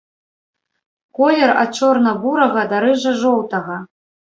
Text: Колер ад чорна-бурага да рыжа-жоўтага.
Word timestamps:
Колер 1.19 1.53
ад 1.67 1.71
чорна-бурага 1.81 2.61
да 2.77 2.85
рыжа-жоўтага. 2.89 3.75